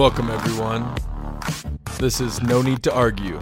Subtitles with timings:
[0.00, 0.96] Welcome, everyone.
[1.98, 3.36] This is No Need to Argue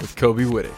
[0.00, 0.74] with Kobe Wittick.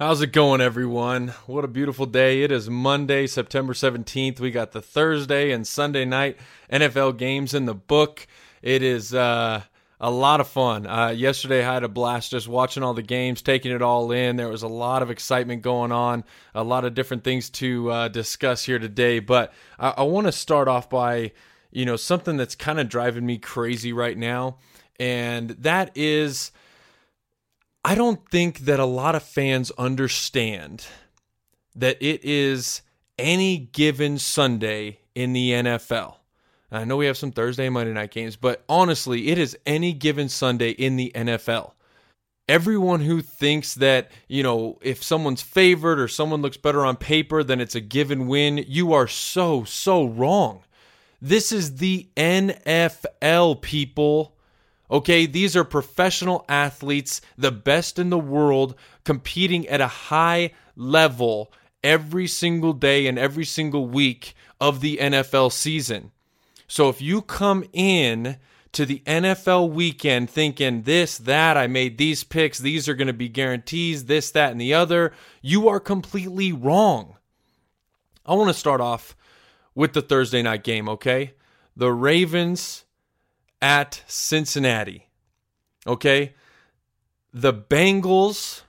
[0.00, 1.28] How's it going, everyone?
[1.46, 2.42] What a beautiful day.
[2.42, 4.40] It is Monday, September 17th.
[4.40, 6.36] We got the Thursday and Sunday night
[6.68, 8.26] NFL games in the book.
[8.62, 9.62] It is uh,
[10.00, 10.86] a lot of fun.
[10.86, 14.36] Uh, yesterday, I had a blast just watching all the games, taking it all in.
[14.36, 16.24] There was a lot of excitement going on,
[16.54, 19.20] a lot of different things to uh, discuss here today.
[19.20, 21.32] But I, I want to start off by,
[21.70, 24.58] you know, something that's kind of driving me crazy right now,
[25.00, 26.52] and that is
[27.86, 30.84] I don't think that a lot of fans understand
[31.76, 32.82] that it is
[33.16, 36.16] any given Sunday in the NFL.
[36.70, 39.92] I know we have some Thursday and Monday night games, but honestly, it is any
[39.92, 41.72] given Sunday in the NFL.
[42.48, 47.42] Everyone who thinks that, you know, if someone's favored or someone looks better on paper,
[47.42, 50.62] then it's a given win, you are so, so wrong.
[51.20, 54.36] This is the NFL, people.
[54.90, 61.52] Okay, these are professional athletes, the best in the world, competing at a high level
[61.82, 66.12] every single day and every single week of the NFL season.
[66.66, 68.38] So if you come in
[68.72, 73.12] to the NFL weekend thinking this, that, I made these picks, these are going to
[73.12, 77.16] be guarantees, this, that, and the other, you are completely wrong.
[78.26, 79.16] I want to start off
[79.74, 81.34] with the Thursday night game, okay?
[81.76, 82.84] The Ravens
[83.62, 85.08] at Cincinnati.
[85.86, 86.34] Okay?
[87.32, 88.62] The Bengals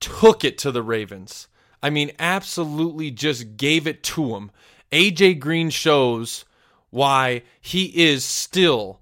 [0.00, 1.48] took it to the Ravens.
[1.82, 4.50] I mean, absolutely just gave it to them.
[4.92, 6.44] AJ Green shows
[6.90, 9.00] why he is still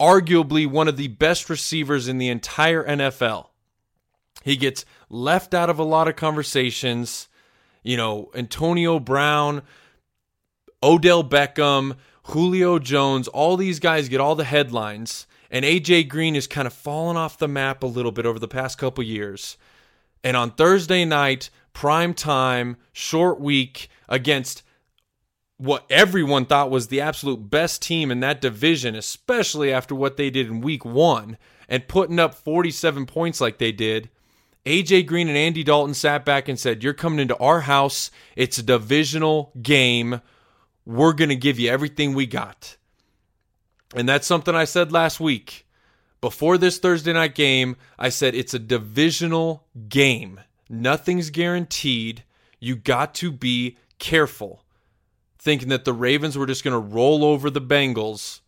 [0.00, 3.48] arguably one of the best receivers in the entire NFL.
[4.42, 7.28] He gets left out of a lot of conversations.
[7.82, 9.62] You know, Antonio Brown,
[10.82, 16.46] Odell Beckham, Julio Jones, all these guys get all the headlines, and AJ Green is
[16.46, 19.56] kind of fallen off the map a little bit over the past couple years.
[20.22, 24.62] And on Thursday night, prime time, short week against
[25.56, 30.30] what everyone thought was the absolute best team in that division, especially after what they
[30.30, 31.38] did in week one
[31.68, 34.10] and putting up 47 points like they did.
[34.66, 38.10] AJ Green and Andy Dalton sat back and said, You're coming into our house.
[38.34, 40.20] It's a divisional game
[40.86, 42.76] we're going to give you everything we got.
[43.94, 45.66] And that's something I said last week.
[46.20, 50.40] Before this Thursday night game, I said it's a divisional game.
[50.68, 52.24] Nothing's guaranteed.
[52.58, 54.63] You got to be careful.
[55.44, 58.40] Thinking that the Ravens were just going to roll over the Bengals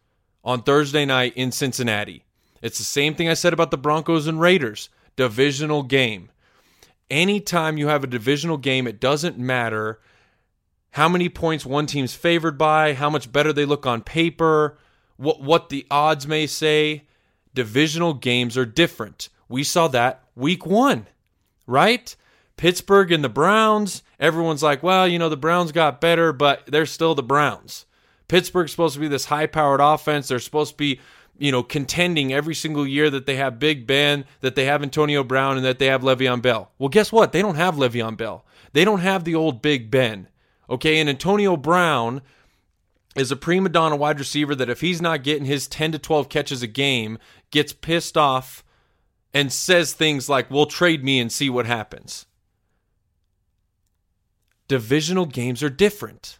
[0.42, 2.24] on Thursday night in Cincinnati.
[2.62, 4.88] It's the same thing I said about the Broncos and Raiders.
[5.14, 6.30] Divisional game.
[7.10, 10.00] Anytime you have a divisional game, it doesn't matter
[10.92, 14.78] how many points one team's favored by, how much better they look on paper,
[15.18, 17.04] what what the odds may say.
[17.52, 19.28] Divisional games are different.
[19.50, 21.06] We saw that week 1,
[21.66, 22.16] right?
[22.56, 26.86] Pittsburgh and the Browns, everyone's like, well, you know, the Browns got better, but they're
[26.86, 27.86] still the Browns.
[28.28, 30.28] Pittsburgh's supposed to be this high powered offense.
[30.28, 31.00] They're supposed to be,
[31.38, 35.22] you know, contending every single year that they have Big Ben, that they have Antonio
[35.22, 36.72] Brown, and that they have Le'Veon Bell.
[36.78, 37.32] Well, guess what?
[37.32, 38.44] They don't have Le'Veon Bell.
[38.72, 40.28] They don't have the old Big Ben.
[40.68, 42.20] Okay, and Antonio Brown
[43.14, 46.28] is a prima donna wide receiver that if he's not getting his 10 to 12
[46.28, 47.18] catches a game,
[47.50, 48.64] gets pissed off
[49.32, 52.26] and says things like, "We'll trade me and see what happens."
[54.68, 56.38] Divisional games are different.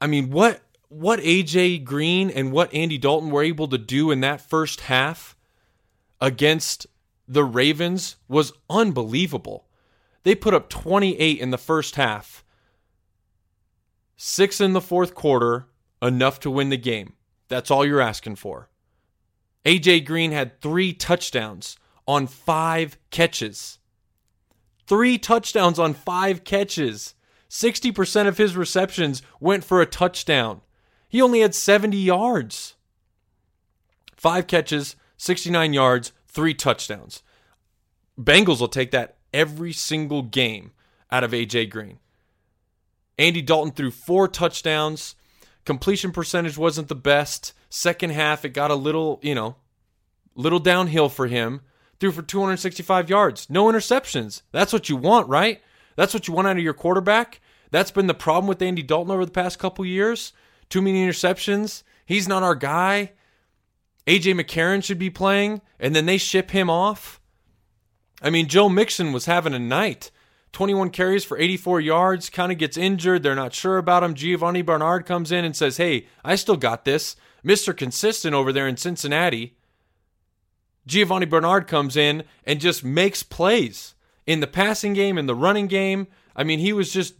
[0.00, 4.20] I mean, what what AJ Green and what Andy Dalton were able to do in
[4.20, 5.36] that first half
[6.20, 6.86] against
[7.26, 9.66] the Ravens was unbelievable.
[10.22, 12.44] They put up 28 in the first half,
[14.16, 15.66] six in the fourth quarter,
[16.00, 17.14] enough to win the game.
[17.48, 18.68] That's all you're asking for.
[19.64, 21.76] AJ Green had three touchdowns
[22.06, 23.78] on five catches.
[24.86, 27.14] Three touchdowns on five catches.
[27.50, 30.60] 60% of his receptions went for a touchdown.
[31.08, 32.74] He only had 70 yards.
[34.16, 37.22] Five catches, 69 yards, three touchdowns.
[38.18, 40.72] Bengals will take that every single game
[41.10, 41.98] out of AJ Green.
[43.18, 45.14] Andy Dalton threw four touchdowns.
[45.64, 47.52] Completion percentage wasn't the best.
[47.68, 49.56] Second half, it got a little, you know,
[50.34, 51.60] little downhill for him.
[51.98, 53.48] Threw for 265 yards.
[53.48, 54.42] No interceptions.
[54.52, 55.62] That's what you want, right?
[55.96, 57.40] That's what you want out of your quarterback.
[57.70, 60.32] That's been the problem with Andy Dalton over the past couple years.
[60.68, 61.82] Too many interceptions.
[62.04, 63.12] He's not our guy.
[64.06, 67.20] AJ McCarron should be playing, and then they ship him off.
[68.22, 70.10] I mean, Joe Mixon was having a night.
[70.52, 73.22] 21 carries for 84 yards, kind of gets injured.
[73.22, 74.14] They're not sure about him.
[74.14, 77.16] Giovani Bernard comes in and says, Hey, I still got this.
[77.44, 77.76] Mr.
[77.76, 79.56] Consistent over there in Cincinnati.
[80.86, 83.94] Giovani Bernard comes in and just makes plays
[84.26, 86.06] in the passing game, in the running game.
[86.34, 87.14] I mean, he was just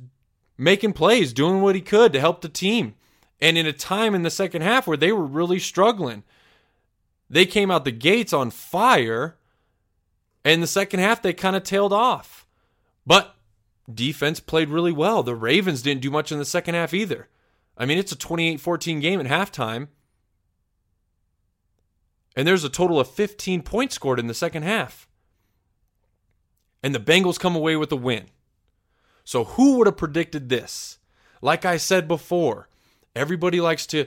[0.57, 2.95] making plays, doing what he could to help the team.
[3.41, 6.23] And in a time in the second half where they were really struggling,
[7.29, 9.37] they came out the gates on fire.
[10.45, 12.47] And the second half, they kind of tailed off.
[13.05, 13.35] But
[13.93, 15.23] defense played really well.
[15.23, 17.29] The Ravens didn't do much in the second half either.
[17.77, 19.89] I mean, it's a 28 14 game at halftime.
[22.37, 25.09] And there's a total of 15 points scored in the second half.
[26.83, 28.27] And the Bengals come away with a win.
[29.25, 30.99] So, who would have predicted this?
[31.43, 32.69] Like I said before,
[33.15, 34.07] everybody likes to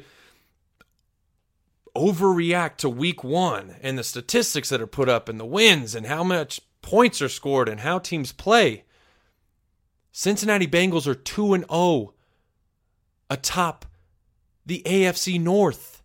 [1.95, 6.05] overreact to week one and the statistics that are put up and the wins and
[6.05, 8.85] how much points are scored and how teams play.
[10.11, 12.13] Cincinnati Bengals are 2 and 0
[13.29, 13.85] atop
[14.65, 15.98] the AFC North.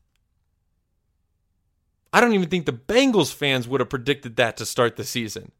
[2.14, 5.50] I don't even think the Bengals fans would have predicted that to start the season.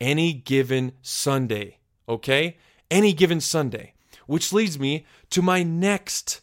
[0.00, 1.76] Any given Sunday,
[2.08, 2.56] okay?
[2.90, 3.92] Any given Sunday.
[4.24, 6.40] Which leads me to my next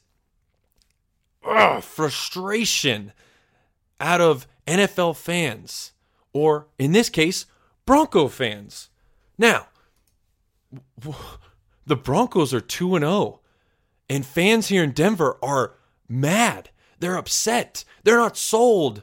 [1.43, 3.11] ugh, frustration
[3.99, 5.93] out of NFL fans,
[6.31, 7.47] or in this case,
[7.87, 8.89] Bronco fans.
[9.35, 9.69] Now,
[11.87, 13.39] the Broncos are 2 and 0,
[14.11, 15.73] and fans here in Denver are
[16.07, 16.69] mad.
[16.99, 17.83] They're upset.
[18.03, 19.01] They're not sold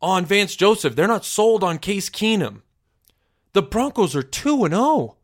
[0.00, 0.94] on Vance Joseph.
[0.94, 2.62] They're not sold on Case Keenum.
[3.52, 5.16] The Broncos are 2 and 0.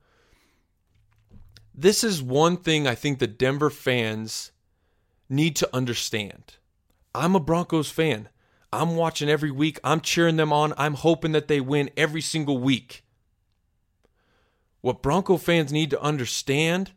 [1.74, 4.52] This is one thing I think the Denver fans
[5.28, 6.56] need to understand.
[7.14, 8.28] I'm a Broncos fan.
[8.72, 9.78] I'm watching every week.
[9.84, 10.72] I'm cheering them on.
[10.76, 13.04] I'm hoping that they win every single week.
[14.80, 16.92] What Bronco fans need to understand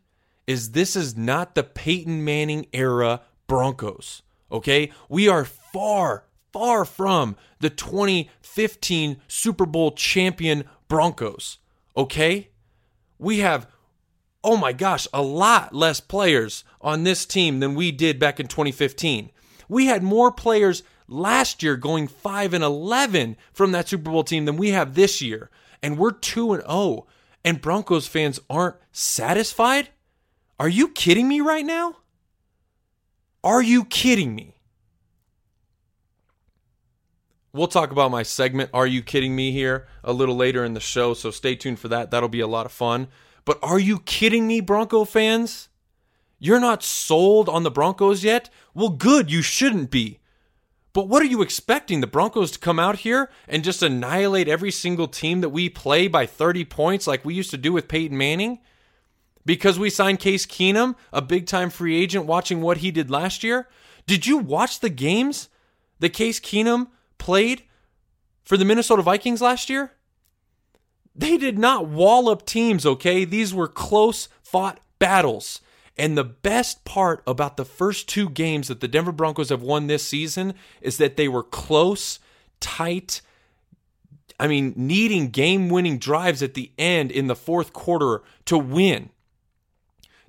[0.46, 4.22] is this is not the Peyton Manning era Broncos.
[4.50, 4.92] Okay?
[5.08, 6.24] We are far,
[6.58, 11.58] far from the 2015 Super Bowl champion Broncos.
[11.96, 12.48] Okay?
[13.16, 13.68] We have
[14.42, 18.46] oh my gosh, a lot less players on this team than we did back in
[18.46, 19.30] 2015.
[19.68, 24.44] We had more players last year going 5 and 11 from that Super Bowl team
[24.44, 25.50] than we have this year.
[25.82, 27.06] And we're 2 and 0
[27.44, 29.90] and Broncos fans aren't satisfied?
[30.58, 31.98] Are you kidding me right now?
[33.44, 34.57] Are you kidding me?
[37.58, 40.80] We'll talk about my segment, Are You Kidding Me, here a little later in the
[40.80, 42.12] show, so stay tuned for that.
[42.12, 43.08] That'll be a lot of fun.
[43.44, 45.68] But are you kidding me, Bronco fans?
[46.38, 48.48] You're not sold on the Broncos yet?
[48.74, 50.20] Well, good, you shouldn't be.
[50.92, 52.00] But what are you expecting?
[52.00, 56.06] The Broncos to come out here and just annihilate every single team that we play
[56.06, 58.60] by 30 points like we used to do with Peyton Manning?
[59.44, 63.42] Because we signed Case Keenum, a big time free agent, watching what he did last
[63.42, 63.66] year?
[64.06, 65.48] Did you watch the games
[65.98, 66.86] that Case Keenum
[67.18, 67.62] played
[68.44, 69.92] for the Minnesota Vikings last year?
[71.14, 73.24] They did not wall up teams, okay?
[73.24, 75.60] These were close fought battles.
[75.96, 79.88] And the best part about the first two games that the Denver Broncos have won
[79.88, 82.20] this season is that they were close,
[82.60, 83.20] tight,
[84.38, 89.10] I mean, needing game winning drives at the end in the fourth quarter to win.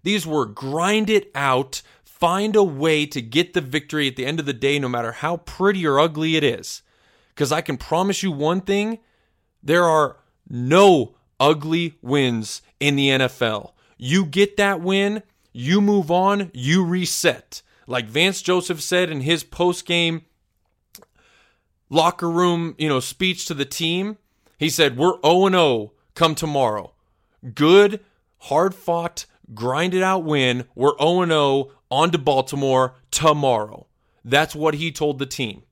[0.02, 1.82] These were grind it out,
[2.20, 5.14] find a way to get the victory at the end of the day, no matter
[5.14, 6.82] how pretty or ugly it is.
[7.30, 9.00] Because I can promise you one thing
[9.64, 10.18] there are
[10.50, 13.72] no ugly wins in the NFL.
[13.98, 15.24] You get that win,
[15.54, 17.62] you move on, you reset.
[17.88, 20.24] Like Vance Joseph said in his post game
[21.90, 24.18] locker room, you know, speech to the team,
[24.58, 26.94] he said, "We're 0 0 come tomorrow.
[27.56, 28.04] Good,
[28.40, 30.66] hard fought, grinded out win.
[30.76, 33.88] We're 0 0 on to Baltimore tomorrow."
[34.24, 35.64] That's what he told the team.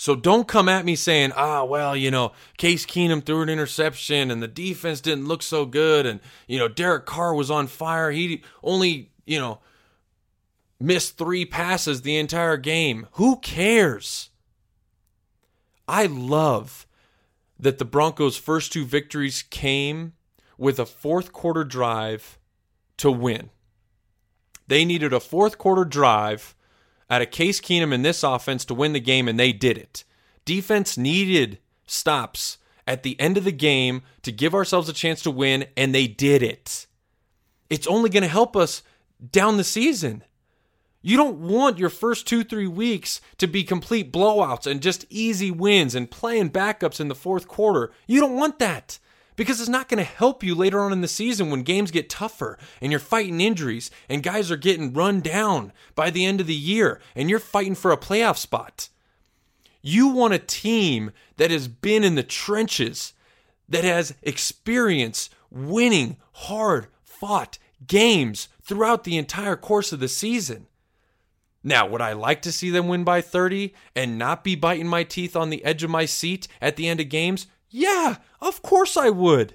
[0.00, 4.30] So don't come at me saying, ah, well, you know, Case Keenum threw an interception
[4.30, 6.06] and the defense didn't look so good.
[6.06, 8.10] And, you know, Derek Carr was on fire.
[8.10, 9.58] He only, you know,
[10.80, 13.08] missed three passes the entire game.
[13.12, 14.30] Who cares?
[15.86, 16.86] I love
[17.58, 20.14] that the Broncos' first two victories came
[20.56, 22.38] with a fourth quarter drive
[23.00, 23.50] to win.
[24.66, 26.54] They needed a fourth quarter drive
[27.08, 30.04] out of Case Keenum in this offense to win the game, and they did it.
[30.44, 35.30] Defense needed stops at the end of the game to give ourselves a chance to
[35.30, 36.86] win, and they did it.
[37.68, 38.82] It's only going to help us
[39.32, 40.22] down the season.
[41.02, 45.50] You don't want your first two, three weeks to be complete blowouts and just easy
[45.50, 47.90] wins and playing backups in the fourth quarter.
[48.06, 48.98] You don't want that
[49.40, 52.10] because it's not going to help you later on in the season when games get
[52.10, 56.46] tougher and you're fighting injuries and guys are getting run down by the end of
[56.46, 58.90] the year and you're fighting for a playoff spot.
[59.80, 63.14] You want a team that has been in the trenches,
[63.66, 67.56] that has experience winning hard fought
[67.86, 70.66] games throughout the entire course of the season.
[71.64, 75.02] Now, would I like to see them win by 30 and not be biting my
[75.02, 77.46] teeth on the edge of my seat at the end of games?
[77.70, 79.54] Yeah, of course I would.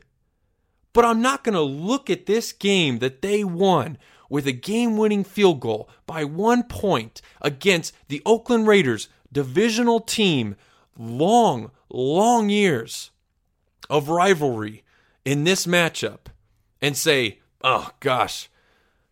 [0.94, 3.98] But I'm not going to look at this game that they won
[4.30, 10.56] with a game winning field goal by one point against the Oakland Raiders, divisional team,
[10.98, 13.12] long, long years
[13.90, 14.84] of rivalry
[15.26, 16.28] in this matchup,
[16.82, 18.50] and say, oh gosh,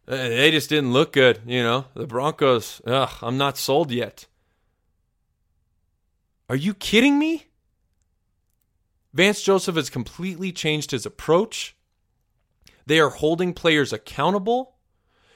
[0.07, 1.41] uh, they just didn't look good.
[1.45, 4.25] You know, the Broncos, ugh, I'm not sold yet.
[6.49, 7.47] Are you kidding me?
[9.13, 11.75] Vance Joseph has completely changed his approach.
[12.85, 14.75] They are holding players accountable.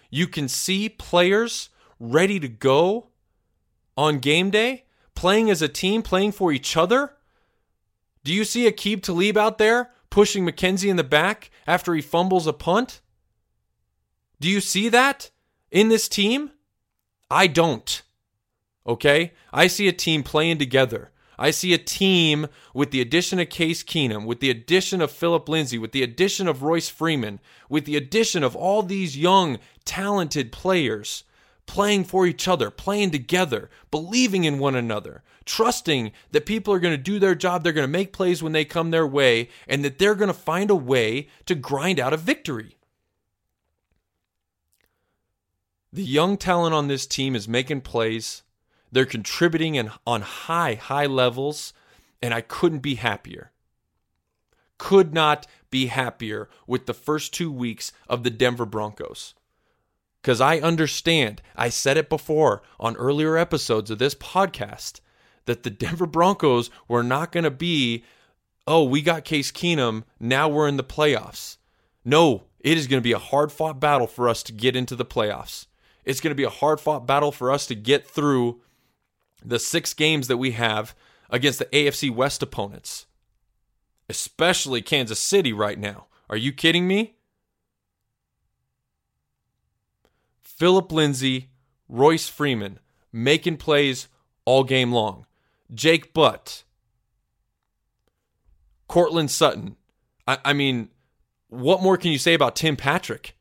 [0.10, 1.70] You can see players
[2.00, 3.10] ready to go
[3.96, 7.14] on game day, playing as a team, playing for each other.
[8.24, 12.48] Do you see Aqib Talib out there pushing McKenzie in the back after he fumbles
[12.48, 13.02] a punt?
[14.40, 15.30] Do you see that
[15.72, 16.52] in this team?
[17.30, 18.02] I don't.
[18.86, 19.34] Okay?
[19.52, 21.12] I see a team playing together.
[21.40, 25.48] I see a team with the addition of Case Keenum, with the addition of Philip
[25.48, 27.40] Lindsay, with the addition of Royce Freeman,
[27.70, 31.24] with the addition of all these young, talented players
[31.68, 36.96] playing for each other, playing together, believing in one another, trusting that people are going
[36.96, 39.86] to do their job, they're going to make plays when they come their way, and
[39.86, 42.78] that they're going to find a way to grind out a victory.
[45.94, 48.44] The young talent on this team is making plays.
[48.92, 51.74] They're contributing in, on high, high levels,
[52.22, 53.52] and I couldn't be happier.
[54.78, 59.34] Could not be happier with the first two weeks of the Denver Broncos.
[60.22, 65.00] Because I understand, I said it before on earlier episodes of this podcast,
[65.46, 68.04] that the Denver Broncos were not going to be,
[68.66, 71.58] oh, we got Case Keenum, now we're in the playoffs.
[72.04, 74.96] No, it is going to be a hard fought battle for us to get into
[74.96, 75.68] the playoffs.
[76.04, 78.62] It's going to be a hard fought battle for us to get through
[79.48, 80.96] the six games that we have
[81.30, 83.06] against the AFC West opponents,
[84.10, 86.08] especially Kansas City right now.
[86.30, 87.16] Are you kidding me?
[90.42, 91.50] Philip Lindsay,
[91.88, 92.80] Royce Freeman
[93.14, 94.08] making plays
[94.46, 95.26] all game long.
[95.74, 96.64] Jake Butt,
[98.88, 99.76] Courtland Sutton.
[100.28, 100.90] I, I mean,
[101.50, 103.36] what more can you say about Tim Patrick?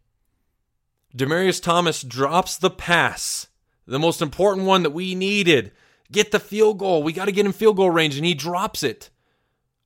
[1.17, 3.47] Demaryius Thomas drops the pass,
[3.87, 5.73] the most important one that we needed.
[6.13, 7.03] Get the field goal.
[7.03, 9.11] We got to get in field goal range, and he drops it.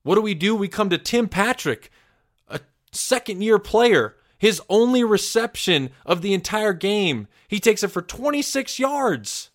[0.02, 0.54] What do we do?
[0.54, 1.90] We come to Tim Patrick,
[2.48, 2.60] a
[2.92, 7.28] second year player, his only reception of the entire game.
[7.48, 9.50] He takes it for 26 yards.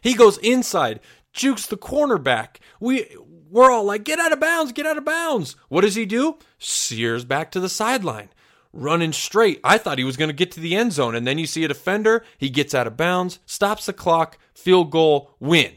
[0.00, 1.00] He goes inside,
[1.32, 2.56] jukes the cornerback.
[2.80, 3.06] We
[3.50, 5.56] we're all like, get out of bounds, get out of bounds.
[5.68, 6.38] What does he do?
[6.58, 8.28] Sears back to the sideline
[8.72, 9.60] running straight.
[9.64, 11.14] I thought he was going to get to the end zone.
[11.14, 14.90] And then you see a defender, he gets out of bounds, stops the clock, field
[14.90, 15.74] goal, win.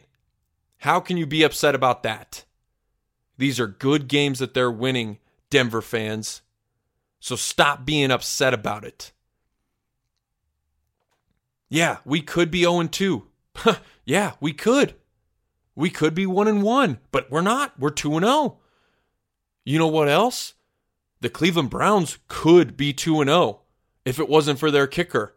[0.80, 2.46] How can you be upset about that?
[3.38, 5.20] These are good games that they're winning,
[5.50, 6.42] Denver fans.
[7.20, 9.12] So stop being upset about it.
[11.70, 13.28] Yeah, we could be 0 2.
[14.06, 14.96] yeah, we could.
[15.76, 17.80] We could be 1 and 1, but we're not.
[17.80, 18.58] We're 2 and 0.
[19.64, 20.56] You know what else?
[21.22, 23.62] The Cleveland Browns could be 2 0
[24.06, 25.36] if it wasn't for their kicker.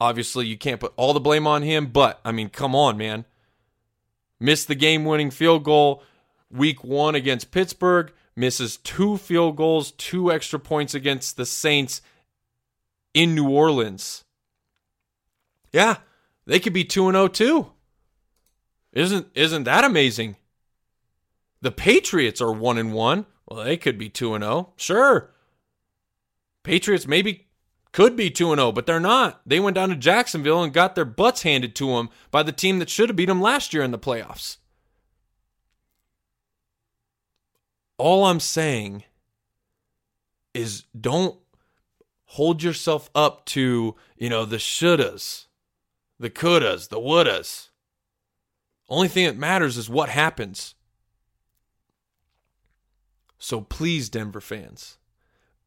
[0.00, 3.24] Obviously, you can't put all the blame on him, but I mean, come on, man.
[4.38, 6.02] Missed the game winning field goal
[6.50, 12.02] week one against Pittsburgh, misses two field goals, two extra points against the Saints
[13.14, 14.24] in New Orleans.
[15.72, 15.98] Yeah,
[16.46, 17.72] they could be 2 0 too.
[18.92, 20.36] Isn't isn't that amazing?
[21.62, 23.26] The Patriots are 1 and 1.
[23.50, 24.72] Well, they could be 2 and 0.
[24.76, 25.30] Sure.
[26.62, 27.48] Patriots maybe
[27.92, 29.40] could be 2 and 0, but they're not.
[29.44, 32.78] They went down to Jacksonville and got their butts handed to them by the team
[32.78, 34.58] that should have beat them last year in the playoffs.
[38.00, 39.04] all I'm saying
[40.54, 41.38] is don't
[42.24, 45.46] hold yourself up to, you know, the shouldas,
[46.18, 47.68] the couldas, the wouldas.
[48.88, 50.74] Only thing that matters is what happens.
[53.40, 54.98] So please, Denver fans,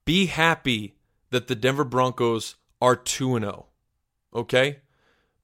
[0.05, 0.95] be happy
[1.31, 3.65] that the Denver Broncos are 2 0.
[4.33, 4.79] Okay?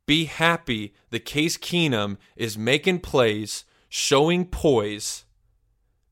[0.05, 5.25] Be happy that Case Keenum is making plays, showing poise,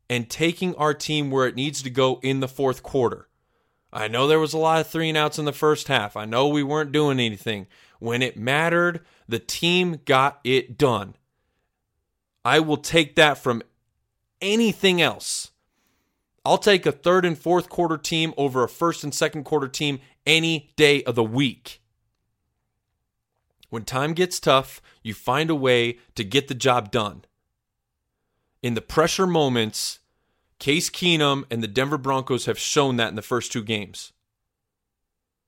[0.09, 3.27] and taking our team where it needs to go in the fourth quarter.
[3.93, 6.17] I know there was a lot of three and outs in the first half.
[6.17, 7.67] I know we weren't doing anything.
[8.00, 11.15] When it mattered, the team got it done.
[12.43, 13.62] I will take that from
[14.41, 15.51] anything else.
[16.48, 20.00] I'll take a third and fourth quarter team over a first and second quarter team
[20.25, 21.82] any day of the week.
[23.70, 27.25] When time gets tough, you find a way to get the job done.
[28.63, 30.00] In the pressure moments,
[30.58, 34.13] Case Keenum and the Denver Broncos have shown that in the first two games.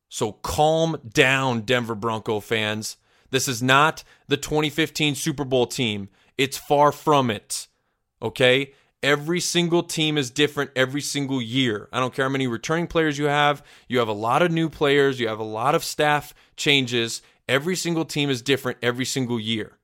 [0.10, 2.98] So calm down, Denver Bronco fans.
[3.30, 6.10] This is not the 2015 Super Bowl team.
[6.38, 7.70] It's far from it.
[8.22, 8.74] Okay?
[9.02, 11.88] Every single team is different every single year.
[11.94, 13.64] I don't care how many returning players you have.
[13.88, 15.20] You have a lot of new players.
[15.20, 17.22] You have a lot of staff changes.
[17.48, 19.78] Every single team is different every single year.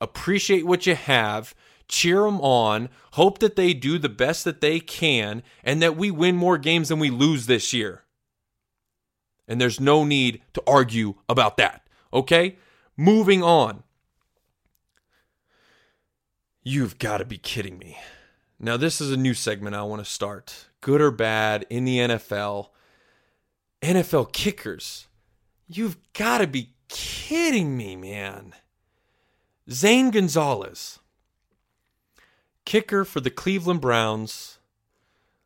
[0.00, 1.54] Appreciate what you have.
[1.88, 2.88] Cheer them on.
[3.12, 6.88] Hope that they do the best that they can and that we win more games
[6.88, 8.02] than we lose this year.
[9.46, 11.86] And there's no need to argue about that.
[12.12, 12.56] Okay?
[12.96, 13.84] Moving on.
[16.64, 17.96] You've got to be kidding me.
[18.58, 20.68] Now, this is a new segment I want to start.
[20.80, 22.68] Good or bad in the NFL.
[23.82, 25.08] NFL kickers.
[25.68, 28.54] You've got to be kidding me, man.
[29.70, 31.00] Zane Gonzalez,
[32.64, 34.58] kicker for the Cleveland Browns,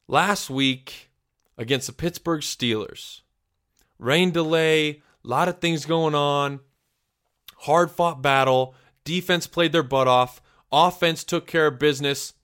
[0.07, 1.09] last week
[1.57, 3.23] against the Pittsburgh Steelers.
[3.99, 6.61] Rain delay, a lot of things going on,
[7.61, 8.75] hard fought battle.
[9.04, 10.43] Defense played their butt off.
[10.71, 12.34] Offense took care of business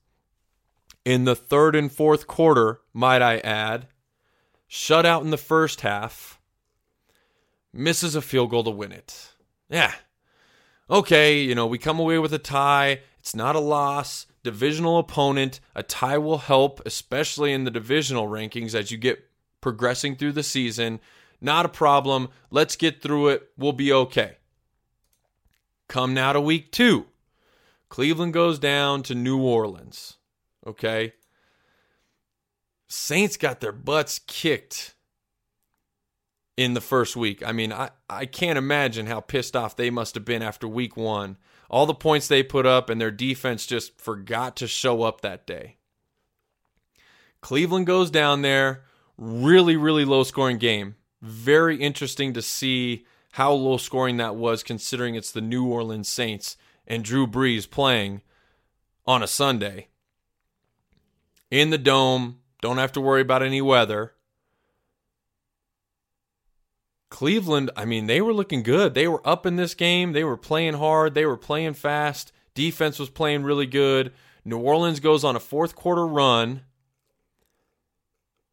[1.07, 3.87] in the third and fourth quarter, might I add.
[4.67, 6.37] Shut out in the first half.
[7.71, 9.29] Misses a field goal to win it.
[9.69, 9.93] Yeah.
[10.89, 12.99] Okay, you know, we come away with a tie.
[13.19, 14.25] It's not a loss.
[14.43, 15.61] Divisional opponent.
[15.75, 19.29] A tie will help, especially in the divisional rankings as you get
[19.61, 20.99] progressing through the season.
[21.39, 22.27] Not a problem.
[22.51, 23.49] Let's get through it.
[23.57, 24.39] We'll be okay.
[25.87, 27.05] Come now to week two.
[27.87, 30.17] Cleveland goes down to New Orleans.
[30.67, 31.13] Okay.
[32.89, 34.95] Saints got their butts kicked
[36.57, 37.45] in the first week.
[37.45, 40.97] I mean, I, I can't imagine how pissed off they must have been after week
[40.97, 41.37] one.
[41.69, 45.45] All the points they put up, and their defense just forgot to show up that
[45.45, 45.77] day.
[47.41, 48.83] Cleveland goes down there.
[49.17, 50.95] Really, really low scoring game.
[51.21, 56.55] Very interesting to see how low scoring that was, considering it's the New Orleans Saints
[56.85, 58.21] and Drew Brees playing
[59.05, 59.89] on a Sunday
[61.51, 62.39] in the dome.
[62.61, 64.13] Don't have to worry about any weather.
[67.09, 68.93] Cleveland, I mean, they were looking good.
[68.93, 70.11] They were up in this game.
[70.11, 71.13] They were playing hard.
[71.13, 72.31] They were playing fast.
[72.53, 74.11] Defense was playing really good.
[74.43, 76.61] New Orleans goes on a fourth quarter run.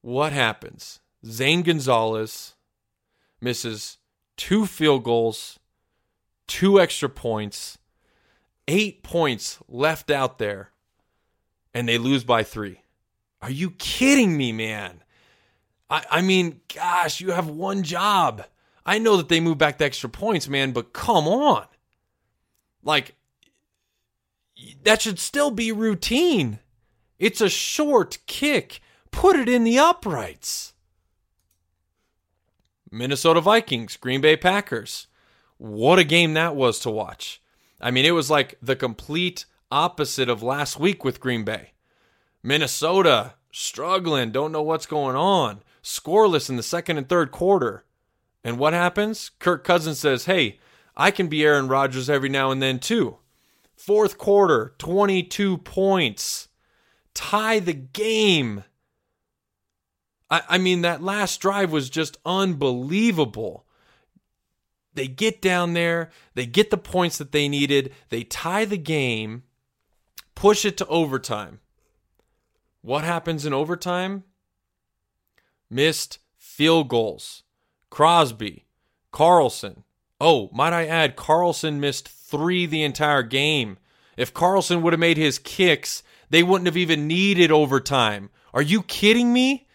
[0.03, 1.01] What happens?
[1.27, 2.55] Zane Gonzalez
[3.41, 3.99] misses
[4.37, 5.59] two field goals,
[6.47, 7.79] two extra points,
[8.69, 10.71] eight points left out there,
[11.73, 12.84] and they lose by three.
[13.45, 15.03] Are you kidding me, man?
[15.91, 18.43] I, I mean, gosh, you have one job.
[18.87, 21.67] I know that they move back the extra points, man, but come on.
[22.83, 23.17] Like,
[24.85, 26.61] that should still be routine.
[27.19, 28.81] It's a short kick.
[29.11, 30.73] Put it in the uprights.
[32.91, 35.07] Minnesota Vikings, Green Bay Packers.
[35.59, 37.43] What a game that was to watch.
[37.79, 41.74] I mean, it was like the complete opposite of last week with Green Bay.
[42.45, 47.85] Minnesota struggling, don't know what's going on, scoreless in the second and third quarter.
[48.45, 49.31] And what happens?
[49.39, 50.59] Kirk Cousins says, Hey,
[50.95, 53.17] I can be Aaron Rodgers every now and then too.
[53.75, 56.49] Fourth quarter, 22 points.
[57.15, 58.65] Tie the game.
[60.31, 63.65] I, I mean, that last drive was just unbelievable.
[64.93, 69.45] They get down there, they get the points that they needed, they tie the game,
[70.35, 71.61] push it to overtime.
[72.85, 74.25] What happens in overtime?
[75.71, 77.43] Missed field goals.
[77.89, 78.67] Crosby,
[79.11, 79.85] Carlson.
[80.21, 83.79] Oh, might I add, Carlson missed three the entire game.
[84.19, 88.29] If Carlson would have made his kicks, they wouldn't have even needed overtime.
[88.53, 89.67] Are you kidding me?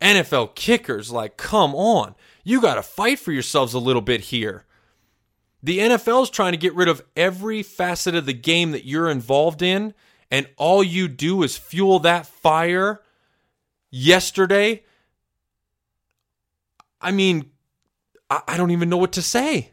[0.00, 2.14] NFL kickers, like, come on.
[2.44, 4.64] You got to fight for yourselves a little bit here.
[5.60, 9.10] The NFL is trying to get rid of every facet of the game that you're
[9.10, 9.92] involved in,
[10.34, 13.00] and all you do is fuel that fire.
[13.92, 14.82] Yesterday,
[17.00, 17.52] I mean,
[18.28, 19.70] I don't even know what to say.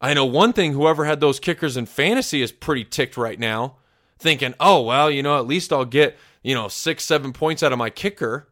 [0.00, 3.76] I know one thing whoever had those kickers in fantasy is pretty ticked right now,
[4.18, 7.70] thinking, oh, well, you know, at least I'll get, you know, six, seven points out
[7.70, 8.48] of my kicker.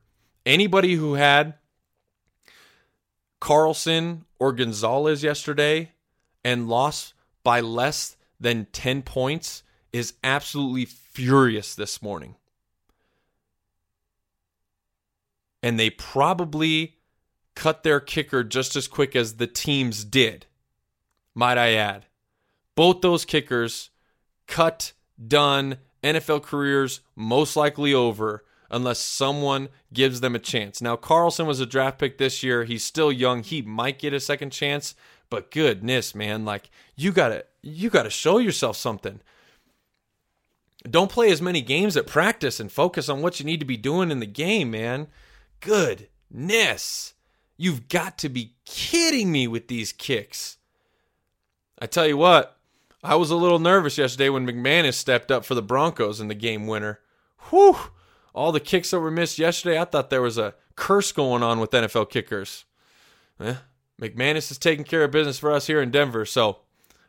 [0.46, 1.54] Anybody who had
[3.40, 5.90] Carlson or Gonzalez yesterday
[6.44, 12.36] and lost by less than 10 points is absolutely furious this morning.
[15.62, 16.96] And they probably
[17.54, 20.46] cut their kicker just as quick as the teams did,
[21.34, 22.06] might I add.
[22.74, 23.90] Both those kickers
[24.46, 24.92] cut,
[25.26, 30.82] done, NFL careers most likely over unless someone gives them a chance.
[30.82, 32.64] Now, Carlson was a draft pick this year.
[32.64, 33.42] He's still young.
[33.42, 34.94] He might get a second chance,
[35.30, 39.20] but goodness, man, like you got to you got to show yourself something.
[40.88, 43.78] Don't play as many games at practice and focus on what you need to be
[43.78, 45.08] doing in the game, man.
[45.60, 47.14] Goodness.
[47.56, 50.58] You've got to be kidding me with these kicks.
[51.78, 52.58] I tell you what,
[53.02, 56.34] I was a little nervous yesterday when McManus stepped up for the Broncos in the
[56.34, 57.00] game winner.
[57.50, 57.76] Whew!
[58.34, 61.60] All the kicks that were missed yesterday, I thought there was a curse going on
[61.60, 62.64] with NFL kickers.
[63.40, 63.56] Eh,
[64.00, 66.58] McManus is taking care of business for us here in Denver, so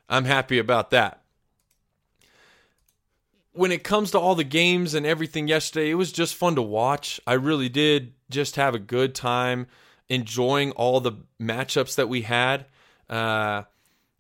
[0.10, 1.22] I'm happy about that.
[3.54, 6.62] When it comes to all the games and everything yesterday, it was just fun to
[6.62, 7.22] watch.
[7.26, 9.68] I really did just have a good time
[10.10, 12.66] enjoying all the matchups that we had.
[13.10, 13.64] Uh,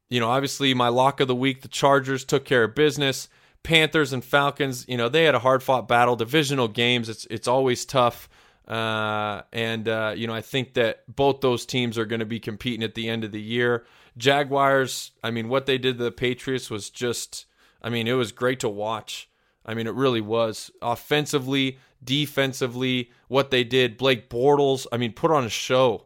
[0.10, 3.28] you know, obviously, my lock of the week, the Chargers took care of business.
[3.63, 6.15] Panthers and Falcons, you know, they had a hard fought battle.
[6.15, 8.30] Divisional games, it's it's always tough.
[8.67, 12.39] Uh, and uh, you know, I think that both those teams are going to be
[12.39, 13.86] competing at the end of the year.
[14.17, 17.45] Jaguars, I mean, what they did to the Patriots was just,
[17.82, 19.30] I mean, it was great to watch.
[19.65, 20.71] I mean, it really was.
[20.82, 23.97] Offensively, defensively, what they did.
[23.97, 26.06] Blake Bortles, I mean, put on a show.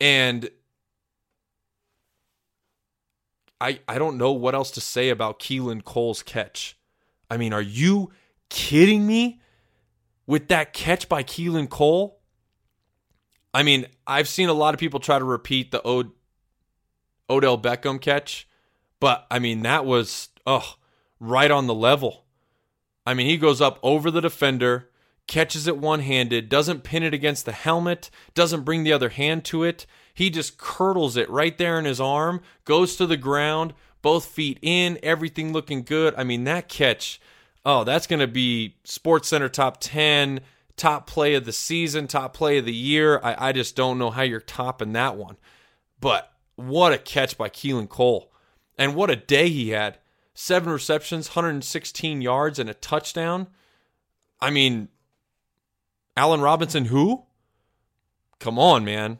[0.00, 0.48] And
[3.60, 6.78] I I don't know what else to say about Keelan Cole's catch.
[7.30, 8.10] I mean, are you
[8.48, 9.40] kidding me?
[10.30, 12.20] With that catch by Keelan Cole?
[13.52, 16.12] I mean, I've seen a lot of people try to repeat the Od-
[17.28, 18.46] Odell Beckham catch,
[19.00, 20.76] but I mean, that was oh,
[21.18, 22.26] right on the level.
[23.04, 24.88] I mean, he goes up over the defender,
[25.26, 29.44] catches it one handed, doesn't pin it against the helmet, doesn't bring the other hand
[29.46, 29.84] to it.
[30.14, 34.60] He just curdles it right there in his arm, goes to the ground, both feet
[34.62, 36.14] in, everything looking good.
[36.16, 37.20] I mean, that catch,
[37.64, 40.40] oh, that's going to be Sports Center top 10,
[40.76, 43.20] top play of the season, top play of the year.
[43.22, 45.36] I, I just don't know how you're topping that one.
[46.00, 48.32] But what a catch by Keelan Cole.
[48.78, 49.98] And what a day he had
[50.34, 53.48] seven receptions, 116 yards, and a touchdown.
[54.40, 54.88] I mean,
[56.16, 57.24] Allen Robinson, who?
[58.38, 59.18] Come on, man.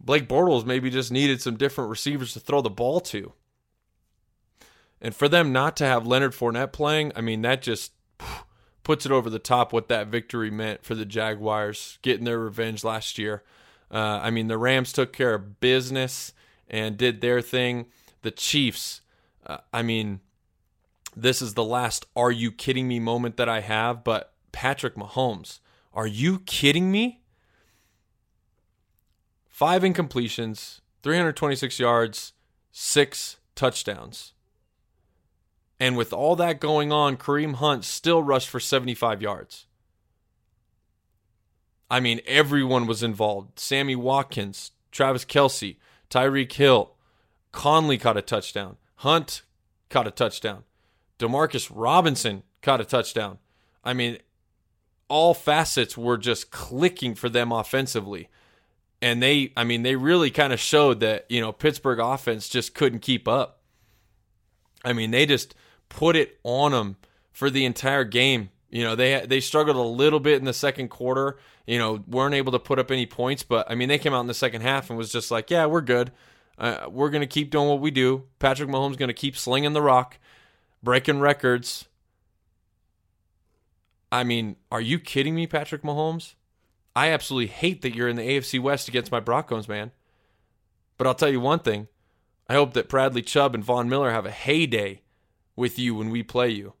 [0.00, 3.32] Blake Bortles maybe just needed some different receivers to throw the ball to.
[5.02, 7.92] And for them not to have Leonard Fournette playing, I mean, that just
[8.84, 12.84] puts it over the top what that victory meant for the Jaguars getting their revenge
[12.84, 13.42] last year.
[13.90, 16.32] Uh, I mean, the Rams took care of business
[16.68, 17.86] and did their thing.
[18.22, 19.00] The Chiefs,
[19.44, 20.20] uh, I mean,
[21.16, 25.58] this is the last are you kidding me moment that I have, but Patrick Mahomes,
[25.92, 27.22] are you kidding me?
[29.48, 32.32] Five incompletions, 326 yards,
[32.70, 34.32] six touchdowns.
[35.82, 39.66] And with all that going on, Kareem Hunt still rushed for 75 yards.
[41.90, 43.58] I mean, everyone was involved.
[43.58, 46.92] Sammy Watkins, Travis Kelce, Tyreek Hill,
[47.50, 48.76] Conley caught a touchdown.
[48.98, 49.42] Hunt
[49.90, 50.62] caught a touchdown.
[51.18, 53.38] Demarcus Robinson caught a touchdown.
[53.82, 54.18] I mean,
[55.08, 58.28] all facets were just clicking for them offensively.
[59.02, 62.72] And they, I mean, they really kind of showed that, you know, Pittsburgh offense just
[62.72, 63.62] couldn't keep up.
[64.84, 65.56] I mean, they just
[65.92, 66.96] put it on them
[67.32, 68.50] for the entire game.
[68.70, 71.38] You know, they they struggled a little bit in the second quarter.
[71.66, 74.20] You know, weren't able to put up any points, but I mean, they came out
[74.22, 76.10] in the second half and was just like, "Yeah, we're good.
[76.58, 78.24] Uh, we're to keep doing what we do.
[78.38, 80.18] Patrick Mahomes to keep slinging the rock,
[80.82, 81.86] breaking records.
[84.10, 86.34] I mean, are you kidding me, Patrick Mahomes?
[86.94, 89.92] I absolutely hate that you're in the AFC West against my Broncos, man.
[90.98, 91.88] But I'll tell you one thing.
[92.48, 95.01] I hope that Bradley Chubb and Von Miller have a heyday
[95.56, 96.74] with you when we play you.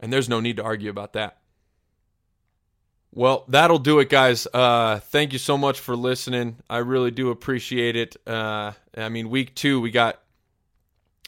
[0.00, 1.38] And there's no need to argue about that.
[3.14, 4.46] Well, that'll do it, guys.
[4.52, 6.56] Uh, thank you so much for listening.
[6.68, 8.16] I really do appreciate it.
[8.26, 10.18] Uh, I mean, week two, we got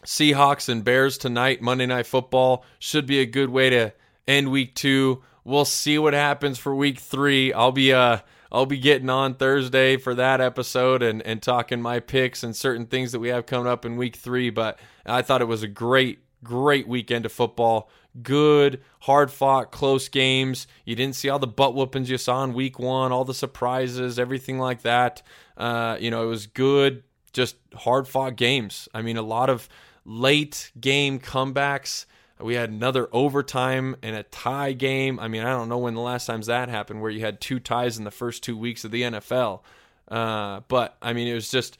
[0.06, 2.64] Seahawks and Bears tonight, Monday Night Football.
[2.78, 3.92] Should be a good way to
[4.26, 5.22] end week two.
[5.44, 7.52] We'll see what happens for week three.
[7.52, 8.18] I'll be uh
[8.50, 12.86] I'll be getting on Thursday for that episode and, and talking my picks and certain
[12.86, 14.50] things that we have coming up in week three.
[14.50, 17.90] But I thought it was a great, great weekend of football.
[18.22, 20.68] Good, hard fought, close games.
[20.84, 24.18] You didn't see all the butt whoopings you saw in week one, all the surprises,
[24.18, 25.22] everything like that.
[25.56, 27.02] Uh, you know, it was good,
[27.32, 28.88] just hard fought games.
[28.94, 29.68] I mean, a lot of
[30.04, 32.06] late game comebacks.
[32.40, 35.18] We had another overtime and a tie game.
[35.18, 37.58] I mean, I don't know when the last times that happened where you had two
[37.58, 39.60] ties in the first two weeks of the NFL.
[40.08, 41.78] Uh, but I mean, it was just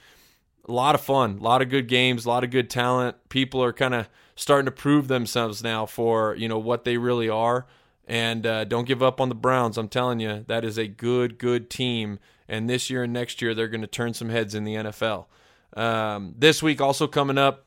[0.66, 3.16] a lot of fun, a lot of good games, a lot of good talent.
[3.29, 7.29] People are kind of starting to prove themselves now for you know what they really
[7.29, 7.66] are.
[8.07, 9.79] And uh, don't give up on the Browns.
[9.79, 12.18] I'm telling you, that is a good, good team.
[12.47, 15.25] And this year and next year, they're going to turn some heads in the NFL.
[15.75, 17.64] Um, this week, also coming up,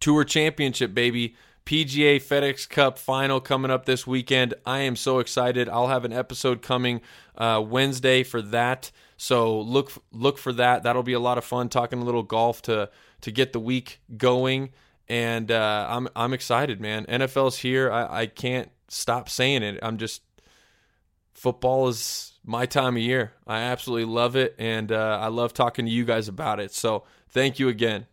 [0.00, 1.34] Tour Championship, baby.
[1.66, 4.54] PGA FedEx Cup final coming up this weekend.
[4.66, 5.68] I am so excited.
[5.68, 7.00] I'll have an episode coming
[7.36, 8.90] uh, Wednesday for that.
[9.16, 10.82] So look look for that.
[10.82, 14.00] That'll be a lot of fun talking a little golf to to get the week
[14.16, 14.70] going.
[15.10, 17.04] And uh, I'm I'm excited, man.
[17.06, 17.90] NFL's here.
[17.90, 19.80] I, I can't stop saying it.
[19.82, 20.22] I'm just
[21.34, 23.32] football is my time of year.
[23.44, 26.72] I absolutely love it, and uh, I love talking to you guys about it.
[26.72, 28.06] So thank you again.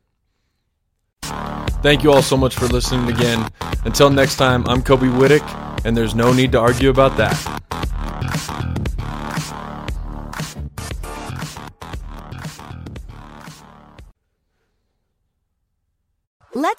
[1.22, 3.48] Thank you all so much for listening again.
[3.86, 5.44] Until next time, I'm Kobe Whittick,
[5.86, 7.67] and there's no need to argue about that.